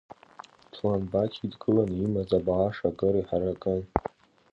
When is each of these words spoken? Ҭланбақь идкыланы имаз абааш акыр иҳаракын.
Ҭланбақь 0.73 1.37
идкыланы 1.45 1.95
имаз 2.05 2.29
абааш 2.37 2.77
акыр 2.89 3.15
иҳаракын. 3.21 3.81